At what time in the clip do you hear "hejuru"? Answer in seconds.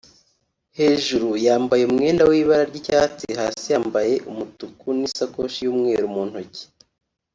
0.77-1.29